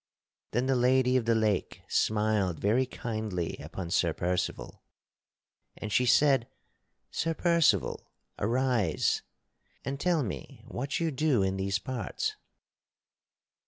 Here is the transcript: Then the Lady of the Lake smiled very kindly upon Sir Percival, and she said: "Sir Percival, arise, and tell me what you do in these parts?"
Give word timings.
Then 0.49 0.65
the 0.65 0.75
Lady 0.75 1.15
of 1.15 1.25
the 1.25 1.35
Lake 1.35 1.83
smiled 1.87 2.57
very 2.59 2.87
kindly 2.87 3.57
upon 3.57 3.91
Sir 3.91 4.13
Percival, 4.13 4.81
and 5.77 5.91
she 5.91 6.07
said: 6.07 6.47
"Sir 7.11 7.35
Percival, 7.35 8.09
arise, 8.39 9.21
and 9.85 9.99
tell 9.99 10.23
me 10.23 10.63
what 10.67 10.99
you 10.99 11.11
do 11.11 11.43
in 11.43 11.55
these 11.57 11.77
parts?" 11.77 12.35